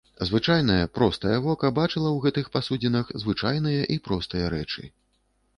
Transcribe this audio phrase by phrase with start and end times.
[0.27, 4.83] Звычайнае, простае вока бачыла б у гэтых пасудзінах звычайныя і простыя рэчы.